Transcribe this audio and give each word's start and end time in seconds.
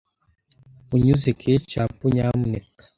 Unyuze 0.93 1.29
ketchup, 1.39 1.93
nyamuneka. 2.13 2.83